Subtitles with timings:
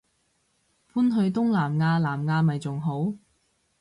[0.91, 3.13] 搬去東南亞南亞咪仲好